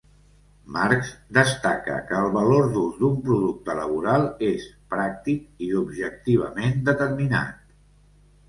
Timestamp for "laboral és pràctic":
3.81-5.65